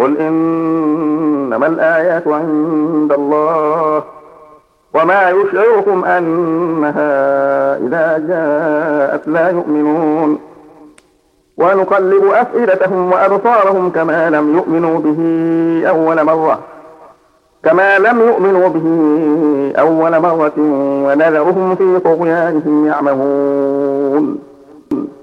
قل 0.00 0.18
إنما 0.18 1.66
الآيات 1.66 2.28
عند 2.28 3.12
الله 3.12 4.02
وما 4.94 5.30
يشعركم 5.30 6.04
أنها 6.04 7.12
إذا 7.76 8.18
جاءت 8.28 9.28
لا 9.28 9.50
يؤمنون. 9.50 10.47
ونقلب 11.58 12.24
أفئدتهم 12.24 13.12
وأبصارهم 13.12 13.90
كما 13.90 14.30
لم 14.30 14.56
يؤمنوا 14.56 14.98
به 14.98 15.20
أول 15.88 16.24
مرة. 16.24 16.58
كما 17.64 17.98
لم 17.98 18.20
يؤمنوا 18.20 18.68
به 18.68 18.86
أول 19.78 20.20
مرة 20.20 20.58
ونذرهم 21.06 21.74
في 21.74 21.98
طغيانهم 21.98 22.86
يعمهون. 22.86 24.38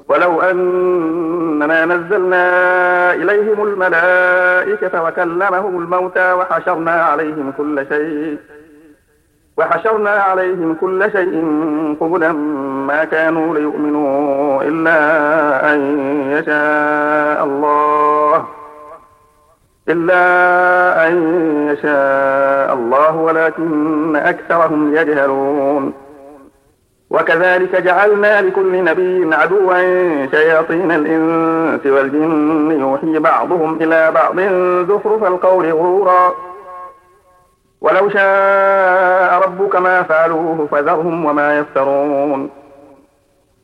ولو 0.09 0.41
أننا 0.41 1.85
نزلنا 1.85 2.45
إليهم 3.13 3.63
الملائكة 3.63 5.03
وكلمهم 5.03 5.77
الموتى 5.77 6.33
وحشرنا 6.33 6.91
عليهم 6.91 7.53
كل 7.57 7.85
شيء 7.89 8.37
وحشرنا 9.57 10.09
عليهم 10.09 10.77
كل 10.81 11.11
شيء 11.11 11.43
قبلا 12.01 12.31
ما 12.87 13.03
كانوا 13.03 13.57
ليؤمنوا 13.57 14.63
إلا 14.63 14.99
أن 15.73 15.79
يشاء 16.31 17.43
الله 17.43 18.45
إلا 19.89 21.07
أن 21.07 21.13
يشاء 21.71 22.73
الله 22.73 23.15
ولكن 23.15 24.15
أكثرهم 24.15 24.95
يجهلون. 24.95 25.93
وكذلك 27.09 27.75
جعلنا 27.81 28.41
لكل 28.41 28.83
نبي 28.83 29.35
عدوا 29.35 29.75
شياطين 30.25 30.91
الإنس 30.91 31.85
والجن 31.85 32.71
يوحي 32.79 33.19
بعضهم 33.19 33.77
إلى 33.81 34.11
بعض 34.11 34.39
زخرف 34.89 35.23
القول 35.23 35.71
غرورا. 35.71 36.33
ولو 37.85 38.09
شاء 38.09 39.41
ربك 39.43 39.75
ما 39.75 40.03
فعلوه 40.03 40.67
فذرهم 40.71 41.25
وما 41.25 41.59
يفترون. 41.59 42.49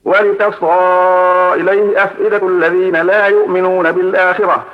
ولتصغى 0.06 1.54
إليه 1.54 2.04
أفئدة 2.04 2.48
الذين 2.48 3.02
لا 3.02 3.28
يؤمنون 3.28 3.92
بالآخرة. 3.92 4.66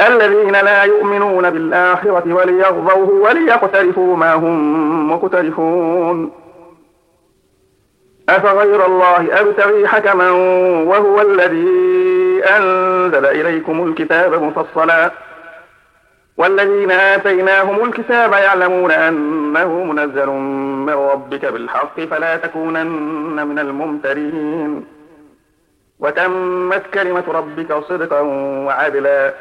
الذين 0.00 0.52
لا 0.52 0.82
يؤمنون 0.82 1.50
بالآخرة 1.50 2.34
وليغضوه 2.34 3.10
وليقترفوا 3.10 4.16
ما 4.16 4.34
هم 4.34 5.12
مقترفون. 5.12 6.32
أفغير 8.28 8.86
الله 8.86 9.40
أبتغي 9.40 9.88
حكما 9.88 10.30
وهو 10.90 11.20
الذي 11.20 11.68
أنزل 12.44 13.26
إليكم 13.26 13.88
الكتاب 13.88 14.42
مفصلا. 14.42 15.10
والذين 16.36 16.90
آتيناهم 16.90 17.84
الكتاب 17.84 18.32
يعلمون 18.32 18.90
أنه 18.90 19.84
منزل 19.84 20.26
من 20.86 20.92
ربك 20.92 21.44
بالحق 21.44 22.00
فلا 22.00 22.36
تكونن 22.36 23.46
من 23.46 23.58
الممترين. 23.58 24.84
وتمت 25.98 26.82
كلمة 26.94 27.24
ربك 27.28 27.74
صدقا 27.88 28.20
وعدلا. 28.66 29.34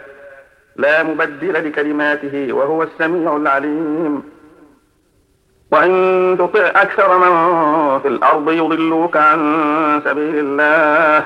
لا 0.75 1.04
مبدل 1.04 1.54
لكلماته 1.54 2.54
وهو 2.54 2.84
السميع 2.84 3.36
العليم. 3.36 4.23
وإن 5.71 6.36
تطع 6.39 6.82
أكثر 6.82 7.17
من 7.17 7.34
في 7.99 8.08
الأرض 8.08 8.51
يضلوك 8.51 9.17
عن 9.17 10.01
سبيل 10.06 10.36
الله. 10.39 11.25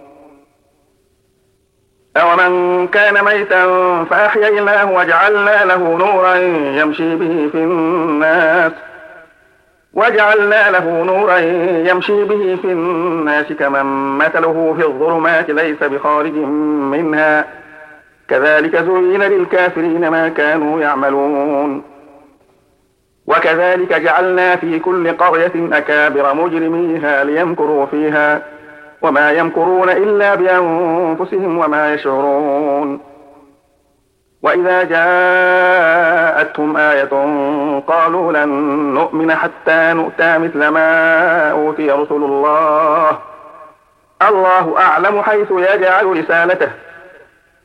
أومن 2.17 2.87
كان 2.87 3.25
ميتا 3.25 3.65
فأحييناه 4.09 4.91
وجعلنا 4.91 5.65
له 5.65 5.97
نورا 5.97 6.35
يمشي 6.81 7.15
به 7.15 7.49
في 7.51 7.57
الناس 7.57 8.71
وجعلنا 9.93 10.71
له 10.71 11.03
نورا 11.03 11.37
يمشي 11.89 12.23
به 12.23 12.57
في 12.61 12.67
الناس 12.67 13.45
كمن 13.45 13.85
مثله 14.17 14.75
في 14.79 14.85
الظلمات 14.85 15.49
ليس 15.49 15.83
بخارج 15.83 16.33
منها 16.33 17.45
كذلك 18.27 18.75
زين 18.75 19.23
للكافرين 19.23 20.07
ما 20.07 20.29
كانوا 20.29 20.81
يعملون 20.81 21.83
وكذلك 23.27 23.93
جعلنا 23.93 24.55
في 24.55 24.79
كل 24.79 25.17
قرية 25.17 25.51
أكابر 25.55 26.33
مجرميها 26.33 27.23
ليمكروا 27.23 27.85
فيها 27.85 28.41
وما 29.01 29.31
يمكرون 29.31 29.89
إلا 29.89 30.35
بأنفسهم 30.35 31.57
وما 31.57 31.93
يشعرون. 31.93 32.99
وإذا 34.43 34.83
جاءتهم 34.83 36.77
آية 36.77 37.09
قالوا 37.87 38.31
لن 38.31 38.49
نؤمن 38.93 39.35
حتى 39.35 39.93
نؤتى 39.93 40.37
مثل 40.37 40.67
ما 40.67 41.51
أوتي 41.51 41.91
رسل 41.91 42.15
الله. 42.15 43.17
الله 44.29 44.77
أعلم 44.77 45.21
حيث 45.21 45.51
يجعل 45.51 46.05
رسالته. 46.05 46.69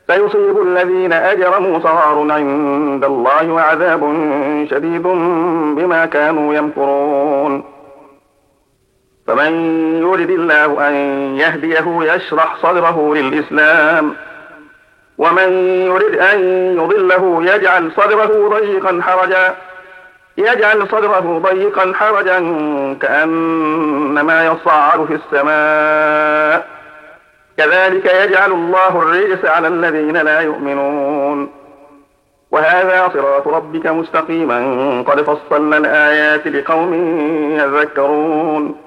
سيصيب 0.07 0.63
الذين 0.63 1.13
أجرموا 1.13 1.79
صغار 1.79 2.33
عند 2.33 3.05
الله 3.05 3.51
وعذاب 3.53 4.01
شديد 4.71 5.03
بما 5.77 6.07
كانوا 6.07 6.55
يمكرون. 6.55 7.76
فمن 9.27 9.53
يرد 10.03 10.31
الله 10.31 10.89
أن 10.89 10.95
يهديه 11.37 12.15
يشرح 12.15 12.57
صدره 12.63 13.15
للإسلام 13.15 14.15
ومن 15.19 15.53
يرد 15.87 16.17
أن 16.19 16.41
يضله 16.79 17.55
يجعل 17.55 17.93
صدره 17.97 18.49
ضيقا 18.49 19.01
حرجا 19.03 19.55
يجعل 20.39 20.89
صدره 20.89 21.43
ضيقا 21.45 21.93
حرجا 21.95 22.39
كأنما 23.03 24.47
يصعد 24.47 25.05
في 25.05 25.15
السماء. 25.15 26.67
كذلك 27.59 28.15
يجعل 28.15 28.53
الله 28.53 28.89
الرجس 28.89 29.45
على 29.45 29.69
الذين 29.69 30.17
لا 30.17 30.41
يؤمنون. 30.41 31.49
وهذا 32.51 33.11
صراط 33.15 33.49
ربك 33.49 33.87
مستقيما 33.87 34.59
قد 35.07 35.23
فصلنا 35.23 35.77
الآيات 35.77 36.47
لقوم 36.47 36.95
يذكرون. 37.51 38.86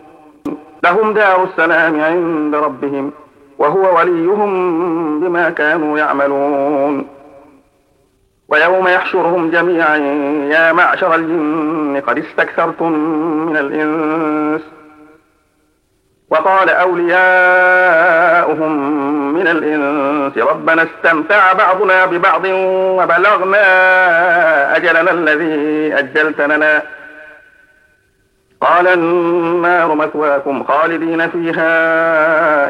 لهم 0.83 1.13
دار 1.13 1.43
السلام 1.43 2.01
عند 2.01 2.55
ربهم 2.55 3.11
وهو 3.57 3.97
وليهم 3.97 5.19
بما 5.19 5.49
كانوا 5.49 5.97
يعملون. 5.97 7.07
ويوم 8.47 8.87
يحشرهم 8.87 9.51
جميعا 9.51 9.97
يا 10.51 10.71
معشر 10.73 11.15
الجن 11.15 12.01
قد 12.07 12.17
استكثرتم 12.17 12.91
من 13.45 13.57
الإنس. 13.57 14.61
وقال 16.29 16.69
أولياؤهم 16.69 17.33
من 19.33 19.47
الإنس 19.47 20.37
ربنا 20.37 20.83
استمتع 20.83 21.53
بعضنا 21.53 22.05
ببعض 22.05 22.45
وبلغنا 22.97 23.65
أجلنا 24.77 25.11
الذي 25.11 25.93
أجلت 25.99 26.41
لنا. 26.41 26.98
قال 28.61 28.87
النار 28.87 29.95
مثواكم 29.95 30.63
خالدين 30.63 31.29
فيها 31.29 31.71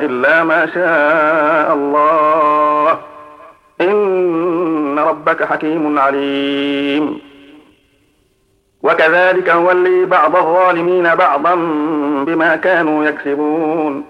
إلا 0.05 0.43
ما 0.43 0.65
شاء 0.65 1.73
الله. 1.73 2.99
إن 3.81 4.99
ربك 4.99 5.43
حكيم 5.43 5.99
عليم. 5.99 7.19
وكذلك 8.83 9.49
نولي 9.49 10.05
بعض 10.05 10.35
الظالمين 10.35 11.15
بعضا 11.15 11.55
بما 12.25 12.55
كانوا 12.55 13.05
يكسبون. 13.05 14.05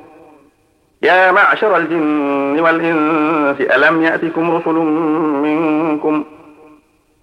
يا 1.01 1.31
معشر 1.31 1.77
الجن 1.77 2.59
والإنس 2.59 3.61
ألم 3.61 4.03
يأتكم 4.03 4.55
رسل 4.55 4.73
منكم 5.43 6.23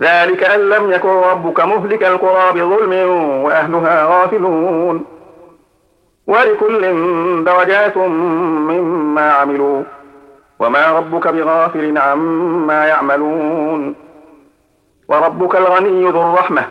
ذلك 0.00 0.44
أن 0.44 0.60
لم 0.60 0.92
يكن 0.92 1.08
ربك 1.08 1.60
مهلك 1.60 2.04
القرى 2.04 2.52
بظلم 2.52 2.92
وأهلها 3.44 4.04
غافلون. 4.04 5.04
ولكل 6.26 6.80
درجات 7.44 7.96
مما 7.96 9.32
عملوا 9.32 9.82
وما 10.58 10.92
ربك 10.92 11.28
بغافل 11.28 11.98
عما 11.98 12.86
يعملون. 12.86 13.94
وربك 15.08 15.56
الغني 15.56 16.10
ذو 16.10 16.22
الرحمة. 16.22 16.64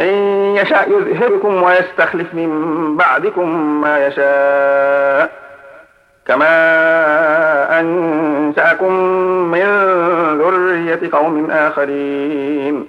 إن 0.00 0.14
يشاء 0.56 0.90
يذهبكم 0.90 1.62
ويستخلف 1.62 2.34
من 2.34 2.96
بعدكم 2.96 3.80
ما 3.80 4.06
يشاء. 4.06 5.47
كما 6.28 7.80
أنشأكم 7.80 8.92
من 9.50 9.64
ذرية 10.38 11.10
قوم 11.12 11.50
آخرين 11.50 12.86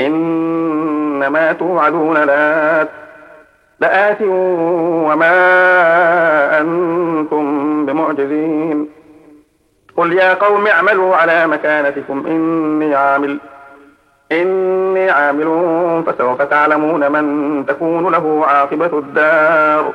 إنما 0.00 1.52
توعدون 1.52 2.16
لات 2.16 2.88
لآت 3.80 4.22
وما 4.22 5.30
أنتم 6.60 7.86
بمعجزين 7.86 8.88
قل 9.96 10.12
يا 10.12 10.34
قوم 10.34 10.66
اعملوا 10.66 11.16
على 11.16 11.46
مكانتكم 11.46 12.26
إني 12.26 12.94
عامل 12.94 13.38
إني 14.32 15.10
عامل 15.10 15.48
فسوف 16.06 16.42
تعلمون 16.42 17.12
من 17.12 17.66
تكون 17.66 18.12
له 18.12 18.46
عاقبة 18.46 18.98
الدار 18.98 19.94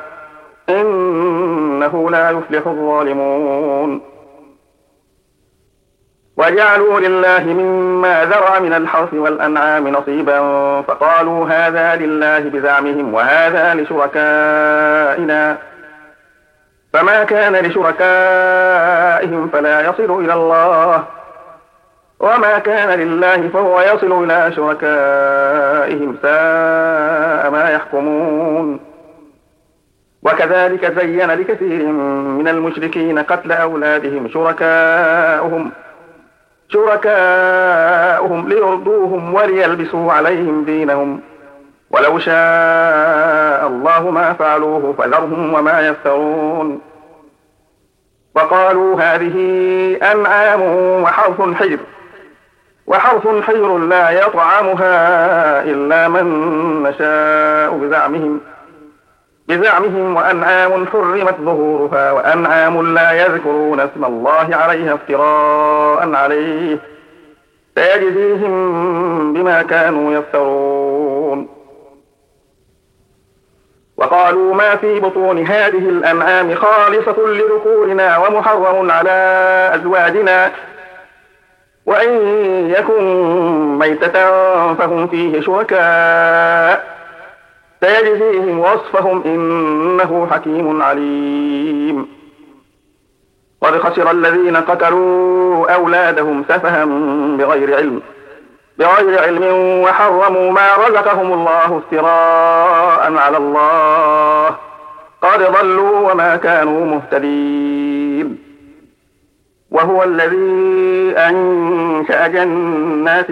إنه 0.68 2.10
لا 2.10 2.30
يفلح 2.30 2.66
الظالمون. 2.66 4.00
وجعلوا 6.36 7.00
لله 7.00 7.44
مما 7.44 8.24
ذرع 8.24 8.58
من 8.58 8.72
الحرث 8.72 9.14
والأنعام 9.14 9.88
نصيبا 9.88 10.40
فقالوا 10.82 11.48
هذا 11.48 11.96
لله 11.96 12.38
بزعمهم 12.38 13.14
وهذا 13.14 13.74
لشركائنا. 13.74 15.58
فما 16.92 17.24
كان 17.24 17.56
لشركائهم 17.56 19.48
فلا 19.48 19.80
يصل 19.80 20.24
إلى 20.24 20.34
الله. 20.34 21.04
وما 22.20 22.58
كان 22.58 23.00
لله 23.00 23.48
فهو 23.48 23.80
يصل 23.80 24.24
إلى 24.24 24.52
شركائهم 24.56 26.16
ساء 26.22 27.50
ما 27.50 27.70
يحكمون. 27.70 28.80
وكذلك 30.24 31.00
زين 31.00 31.30
لكثير 31.30 31.86
من 32.38 32.48
المشركين 32.48 33.18
قتل 33.18 33.52
أولادهم 33.52 34.28
شركاؤهم 34.28 35.70
شركاؤهم 36.68 38.48
ليرضوهم 38.48 39.34
وليلبسوا 39.34 40.12
عليهم 40.12 40.64
دينهم. 40.64 41.20
ولو 41.90 42.18
شاء 42.18 43.66
الله 43.66 44.10
ما 44.10 44.32
فعلوه 44.32 44.94
فذرهم 44.98 45.54
وما 45.54 45.80
يفترون. 45.80 46.80
وقالوا 48.34 49.00
هذه 49.00 49.36
أنعام 50.12 50.62
وحرث 51.02 51.40
حجر 51.54 51.78
وحرث 52.86 53.26
حجر 53.42 53.78
لا 53.78 54.10
يطعمها 54.10 55.62
إلا 55.62 56.08
من 56.08 56.26
نشاء 56.82 57.76
بزعمهم. 57.76 58.40
بزعمهم 59.48 60.16
وأنعام 60.16 60.86
حرمت 60.86 61.34
ظهورها 61.40 62.12
وأنعام 62.12 62.94
لا 62.94 63.12
يذكرون 63.12 63.80
اسم 63.80 64.04
الله 64.04 64.48
عليها 64.56 64.94
افتراء 64.94 66.14
عليه. 66.14 66.78
سيجزيهم 67.74 69.32
بما 69.32 69.62
كانوا 69.62 70.14
يفترون. 70.14 71.48
وقالوا 73.96 74.54
ما 74.54 74.76
في 74.76 75.00
بطون 75.00 75.46
هذه 75.46 75.88
الأنعام 75.88 76.54
خالصة 76.54 77.16
لذكورنا 77.26 78.18
ومحرم 78.18 78.90
على 78.90 79.70
أزواجنا. 79.74 80.52
وإن 81.86 82.10
يكن 82.70 83.04
ميتة 83.78 84.12
فهم 84.74 85.06
فيه 85.06 85.40
شركاء. 85.40 87.03
سيجزيهم 87.84 88.58
وصفهم 88.58 89.22
إنه 89.24 90.28
حكيم 90.30 90.82
عليم. 90.82 92.06
قد 93.60 93.78
خسر 93.78 94.10
الذين 94.10 94.56
قتلوا 94.56 95.74
أولادهم 95.74 96.44
سفها 96.48 96.84
بغير 97.38 97.76
علم 97.76 98.02
بغير 98.78 99.22
علم 99.22 99.44
وحرموا 99.82 100.52
ما 100.52 100.74
رزقهم 100.88 101.32
الله 101.32 101.78
افتراء 101.78 103.16
على 103.16 103.36
الله. 103.36 104.56
قد 105.22 105.42
ضلوا 105.42 106.12
وما 106.12 106.36
كانوا 106.36 106.86
مهتدين. 106.86 108.38
وهو 109.70 110.02
الذي 110.02 111.14
أنشأ 111.16 112.26
جنات 112.26 113.30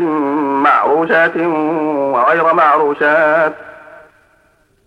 معروشات 0.64 1.36
وغير 1.36 2.54
معروشات 2.54 3.52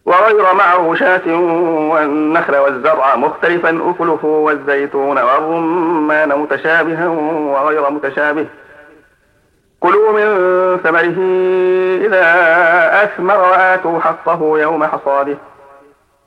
وغير 0.05 0.53
معروشات 0.53 1.27
والنخل 1.27 2.55
والزرع 2.55 3.15
مختلفا 3.15 3.69
أكله 3.69 4.25
والزيتون 4.25 5.17
والرمان 5.17 6.39
متشابها 6.39 7.07
وغير 7.07 7.89
متشابه. 7.89 8.45
كلوا 9.79 10.11
من 10.11 10.27
ثمره 10.83 11.19
إذا 12.05 12.23
أثمر 13.03 13.37
وآتوا 13.37 13.99
حقه 13.99 14.59
يوم 14.59 14.83
حصاده. 14.83 15.37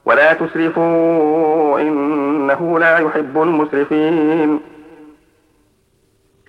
ولا 0.05 0.33
تسرفوا 0.33 1.81
إنه 1.81 2.79
لا 2.79 2.99
يحب 2.99 3.43
المسرفين. 3.43 4.61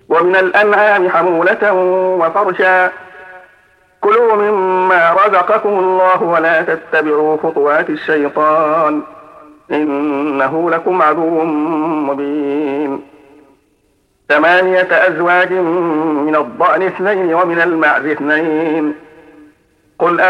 ومن 0.08 0.36
الأنعام 0.36 1.08
حمولة 1.08 1.72
وفرشا 2.20 2.90
كلوا 4.00 4.34
مما 4.34 5.12
رزقكم 5.12 5.68
الله 5.68 6.22
ولا 6.22 6.62
تتبعوا 6.62 7.36
خطوات 7.36 7.90
الشيطان 7.90 9.02
إنه 9.72 10.70
لكم 10.70 11.02
عدو 11.02 11.44
مبين. 12.10 13.00
ثمانية 14.28 14.88
أزواج 14.90 15.52
من 15.52 16.36
الضأن 16.36 16.82
اثنين 16.82 17.34
ومن 17.34 17.60
المعز 17.60 18.06
اثنين. 18.06 18.94
قل 19.98 20.20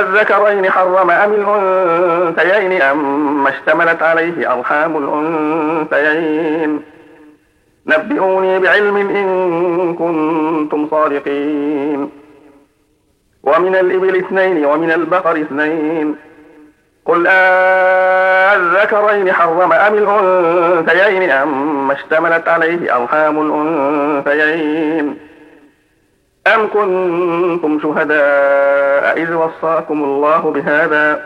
أذكرين 0.00 0.70
حرم 0.70 1.10
أم 1.10 1.32
الأنثيين 1.32 2.82
أم 2.82 3.46
اشتملت 3.46 4.02
عليه 4.02 4.52
أرحام 4.52 4.96
الأنثيين. 4.96 6.82
نبئوني 7.86 8.58
بعلم 8.58 8.96
إن 8.96 9.94
كنتم 9.94 10.88
صادقين. 10.90 12.19
ومن 13.42 13.76
الإبل 13.76 14.16
اثنين 14.16 14.64
ومن 14.64 14.92
البقر 14.92 15.36
اثنين. 15.40 16.16
قل 17.04 17.26
أذكرين 18.56 19.32
حرم 19.32 19.72
أم 19.72 19.94
الأنثيين 19.94 21.30
أم 21.30 21.90
اشتملت 21.90 22.48
عليه 22.48 22.96
أرحام 22.96 23.40
الأنثيين. 23.40 25.18
أم 26.54 26.68
كنتم 26.68 27.80
شهداء 27.82 29.22
إذ 29.22 29.34
وصاكم 29.34 30.04
الله 30.04 30.38
بهذا؟ 30.38 31.22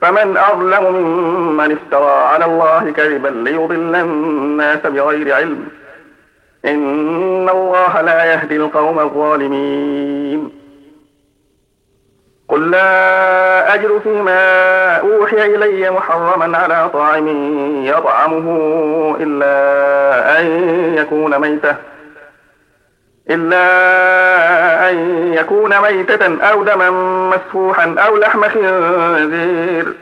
فمن 0.00 0.36
أظلم 0.36 0.94
ممن 0.94 1.72
افترى 1.72 2.10
على 2.10 2.44
الله 2.44 2.90
كذبا 2.90 3.28
ليضل 3.28 3.94
الناس 3.94 4.86
بغير 4.86 5.34
علم. 5.34 5.68
إن 6.64 7.48
الله 7.48 8.00
لا 8.00 8.24
يهدي 8.24 8.56
القوم 8.56 8.98
الظالمين. 8.98 10.61
قل 12.52 12.70
لا 12.70 13.74
أجر 13.74 14.00
فيما 14.00 14.96
أوحي 14.96 15.54
إلي 15.54 15.90
محرما 15.90 16.58
على 16.58 16.90
طاعم 16.92 17.28
يطعمه 17.86 19.16
إلا 19.20 20.40
أن 20.40 20.46
يكون 20.98 21.38
ميتة 21.38 21.76
إلا 23.30 23.60
أن 24.90 24.96
يكون 25.34 25.80
ميتة 25.80 26.44
أو 26.44 26.64
دما 26.64 26.90
مسفوحا 27.30 27.94
أو 27.98 28.16
لحم 28.16 28.42
خنزير 28.48 29.94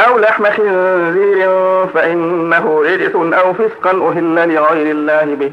أو 0.00 0.18
لحم 0.18 0.44
خنزير 0.44 1.86
فإنه 1.94 2.82
رجس 2.82 3.14
أو 3.14 3.52
فسقا 3.54 3.90
أهل 3.90 4.54
لغير 4.54 4.90
الله 4.90 5.24
به. 5.24 5.52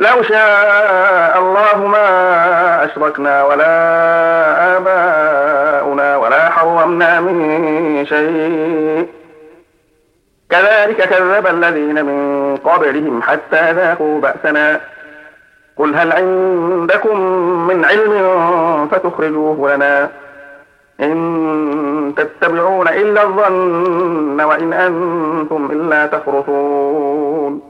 لو 0.00 0.22
شاء 0.22 1.38
الله 1.38 1.86
ما 1.86 2.84
أشركنا 2.84 3.44
ولا 3.44 3.76
آباؤنا 4.76 6.16
ولا 6.16 6.50
حرمنا 6.50 7.20
من 7.20 8.06
شيء. 8.06 9.08
كذلك 10.50 10.96
كذب 10.96 11.46
الذين 11.46 12.04
من 12.04 12.56
قبلهم 12.56 13.22
حتى 13.22 13.72
ذاقوا 13.72 14.20
بأسنا. 14.20 14.80
قل 15.76 15.94
هل 15.96 16.12
عندكم 16.12 17.20
من 17.66 17.84
علم 17.84 18.88
فتخرجوه 18.92 19.74
لنا؟ 19.74 20.08
إن 21.00 22.14
تتبعون 22.16 22.88
إلا 22.88 23.22
الظن 23.22 24.40
وإن 24.40 24.72
أنتم 24.72 25.68
إلا 25.72 26.06
تخرصون. 26.06 27.69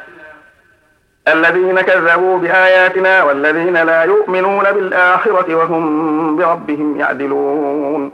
الذين 1.27 1.81
كذبوا 1.81 2.37
بآياتنا 2.37 3.23
والذين 3.23 3.77
لا 3.77 4.03
يؤمنون 4.03 4.63
بالآخرة 4.63 5.55
وهم 5.55 6.35
بربهم 6.35 6.99
يعدلون. 6.99 8.11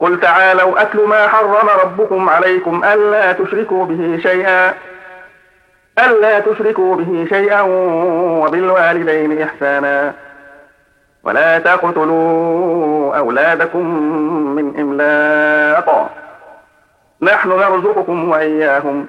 قل 0.00 0.20
تعالوا 0.20 0.82
أتل 0.82 1.04
ما 1.04 1.28
حرم 1.28 1.68
ربكم 1.82 2.28
عليكم 2.28 2.84
ألا 2.84 3.32
تشركوا 3.32 3.84
به 3.84 4.18
شيئا 4.22 4.74
ألا 5.98 6.40
تشركوا 6.40 6.96
به 6.96 7.26
شيئا 7.28 7.60
وبالوالدين 8.40 9.42
إحسانا. 9.42 10.14
ولا 11.24 11.58
تقتلوا 11.58 13.16
أولادكم 13.16 13.86
من 14.56 14.80
إملاق. 14.80 16.10
نحن 17.22 17.48
نرزقكم 17.48 18.28
وإياهم. 18.28 19.06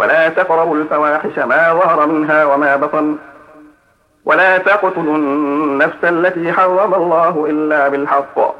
ولا 0.00 0.28
تقربوا 0.28 0.76
الفواحش 0.76 1.38
ما 1.38 1.72
ظهر 1.72 2.06
منها 2.06 2.44
وما 2.44 2.76
بطن. 2.76 3.16
ولا 4.24 4.58
تقتلوا 4.58 5.16
النفس 5.16 6.04
التي 6.04 6.52
حرم 6.52 6.94
الله 6.94 7.46
إلا 7.50 7.88
بالحق. 7.88 8.54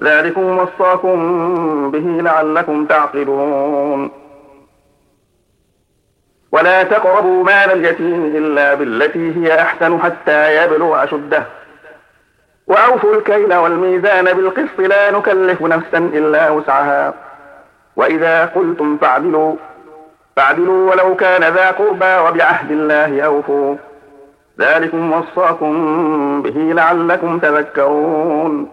ذلكم 0.00 0.58
وصاكم 0.58 1.90
به 1.90 2.22
لعلكم 2.22 2.86
تعقلون. 2.86 4.10
ولا 6.52 6.82
تقربوا 6.82 7.44
مال 7.44 7.72
اليتيم 7.72 8.24
إلا 8.24 8.74
بالتي 8.74 9.36
هي 9.36 9.60
أحسن 9.60 10.00
حتى 10.00 10.64
يبلغ 10.64 11.04
أشده. 11.04 11.44
وأوفوا 12.66 13.14
الكيل 13.14 13.54
والميزان 13.54 14.24
بالقسط 14.24 14.78
لا 14.80 15.10
نكلف 15.10 15.62
نفسا 15.62 15.98
إلا 15.98 16.50
وسعها. 16.50 17.14
وإذا 17.96 18.44
قلتم 18.44 18.96
فاعدلوا. 18.96 19.56
فاعدلوا 20.36 20.90
ولو 20.90 21.16
كان 21.16 21.54
ذا 21.54 21.70
قربى 21.70 22.28
وبعهد 22.28 22.70
الله 22.70 23.22
أوفوا. 23.22 23.76
ذلكم 24.60 25.12
وصاكم 25.12 26.42
به 26.42 26.50
لعلكم 26.50 27.38
تذكرون. 27.38 28.68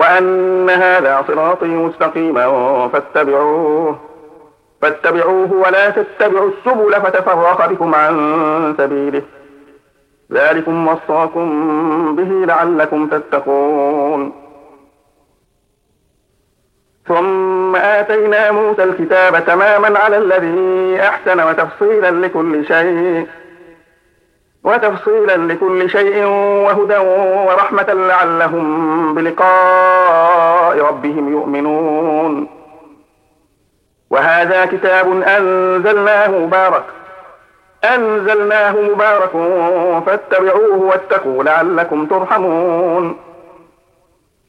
وأن 0.00 0.70
هذا 0.70 1.24
صراطي 1.28 1.66
مستقيما 1.66 2.88
فاتبعوه. 2.88 3.98
فاتبعوه 4.82 5.52
ولا 5.52 5.90
تتبعوا 5.90 6.50
السبل 6.50 6.92
فتفرق 6.92 7.66
بكم 7.66 7.94
عن 7.94 8.74
سبيله. 8.78 9.22
ذلكم 10.32 10.88
وصاكم 10.88 12.16
به 12.16 12.46
لعلكم 12.46 13.06
تتقون. 13.06 14.39
ثم 17.08 17.76
آتينا 17.76 18.50
موسى 18.50 18.84
الكتاب 18.84 19.46
تماما 19.46 19.98
على 19.98 20.18
الذي 20.18 21.00
أحسن 21.02 21.40
وتفصيلا 21.40 22.10
لكل 22.10 22.66
شيء 22.66 23.26
وتفصيلا 24.64 25.36
لكل 25.52 25.90
شيء 25.90 26.24
وهدى 26.64 26.96
ورحمة 27.46 27.92
لعلهم 27.92 29.14
بلقاء 29.14 30.78
ربهم 30.78 31.32
يؤمنون. 31.32 32.48
وهذا 34.10 34.66
كتاب 34.66 35.22
أنزلناه 35.22 36.28
مبارك 36.28 36.84
أنزلناه 37.94 38.72
مبارك 38.72 39.30
فاتبعوه 40.06 40.76
واتقوا 40.76 41.44
لعلكم 41.44 42.06
ترحمون. 42.06 43.29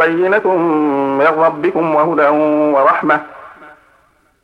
بينة 0.00 0.56
من 1.18 1.26
ربكم 1.26 1.94
وهدى 1.94 2.28
ورحمة. 2.76 3.20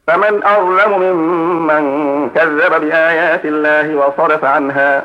فمن 0.06 0.44
أظلم 0.44 1.00
ممن 1.00 1.84
كذب 2.30 2.80
بآيات 2.80 3.44
الله 3.44 3.96
وصرف 3.96 4.44
عنها. 4.44 5.02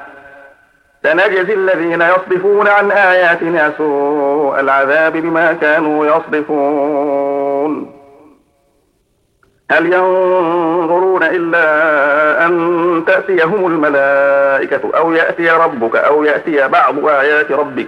سنجزي 1.03 1.53
الذين 1.53 2.01
يصدفون 2.01 2.67
عن 2.67 2.91
آياتنا 2.91 3.73
سوء 3.77 4.59
العذاب 4.59 5.17
بما 5.17 5.53
كانوا 5.53 6.05
يصدفون. 6.05 7.91
هل 9.71 9.93
ينظرون 9.93 11.23
إلا 11.23 11.65
أن 12.45 13.03
تأتيهم 13.07 13.67
الملائكة 13.67 14.97
أو 14.97 15.11
يأتي 15.11 15.49
ربك 15.49 15.95
أو 15.95 16.23
يأتي 16.23 16.67
بعض 16.67 17.07
آيات 17.07 17.51
ربك؟ 17.51 17.87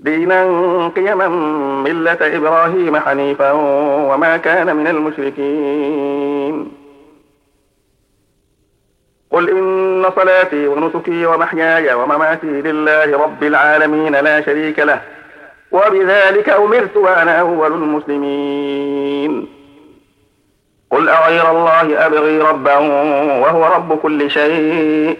دينا 0.00 0.88
قيما 0.88 1.28
ملة 1.84 2.18
إبراهيم 2.20 2.96
حنيفا 2.96 3.52
وما 4.10 4.36
كان 4.36 4.76
من 4.76 4.86
المشركين. 4.86 6.72
قل 9.30 9.50
إن 9.50 10.10
صلاتي 10.16 10.66
ونسكي 10.66 11.26
ومحياي 11.26 11.94
ومماتي 11.94 12.46
لله 12.46 13.18
رب 13.18 13.44
العالمين 13.44 14.12
لا 14.16 14.40
شريك 14.40 14.78
له 14.78 15.00
وبذلك 15.72 16.48
أمرت 16.48 16.96
وأنا 16.96 17.40
أول 17.40 17.72
المسلمين. 17.72 19.48
قل 20.90 21.08
أغير 21.08 21.50
الله 21.50 22.06
أبغي 22.06 22.38
ربا 22.38 22.76
وهو 23.42 23.64
رب 23.64 23.98
كل 23.98 24.30
شيء 24.30 25.18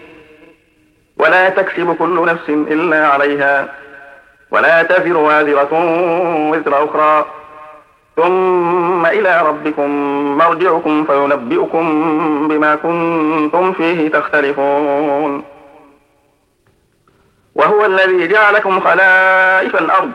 ولا 1.17 1.49
تكسب 1.49 1.95
كل 1.95 2.25
نفس 2.25 2.49
إلا 2.49 3.07
عليها. 3.07 3.78
ولا 4.51 4.83
تزر 4.83 5.17
وازرة 5.17 5.69
وزر 6.51 6.83
أخرى. 6.85 7.25
ثم 8.15 9.05
إلى 9.05 9.41
ربكم 9.41 9.89
مرجعكم 10.37 11.03
فينبئكم 11.05 11.85
بما 12.47 12.75
كنتم 12.75 13.73
فيه 13.73 14.09
تختلفون. 14.09 15.43
وهو 17.55 17.85
الذي 17.85 18.27
جعلكم 18.27 18.79
خلائف 18.79 19.75
الأرض. 19.75 20.11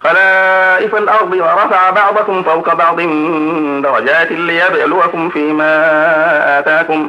خلائف 0.00 0.94
الأرض 0.94 1.32
ورفع 1.32 1.90
بعضكم 1.90 2.42
فوق 2.42 2.74
بعض 2.74 3.00
درجات 3.82 4.32
ليبلوكم 4.32 5.28
فيما 5.28 6.58
آتاكم. 6.58 7.08